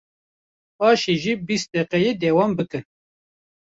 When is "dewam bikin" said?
2.21-2.83